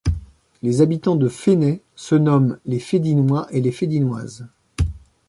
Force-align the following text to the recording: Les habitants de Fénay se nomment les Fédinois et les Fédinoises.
Les 0.63 0.81
habitants 0.81 1.15
de 1.15 1.27
Fénay 1.27 1.83
se 1.95 2.15
nomment 2.15 2.57
les 2.65 2.79
Fédinois 2.79 3.45
et 3.51 3.61
les 3.61 3.71
Fédinoises. 3.71 4.47